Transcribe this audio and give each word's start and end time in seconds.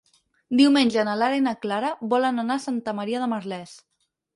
Diumenge 0.61 1.03
na 1.09 1.13
Lara 1.23 1.39
i 1.41 1.45
na 1.49 1.55
Clara 1.67 1.95
volen 2.17 2.49
anar 2.49 2.59
a 2.63 2.67
Santa 2.67 3.01
Maria 3.03 3.25
de 3.27 3.33
Merlès. 3.39 3.81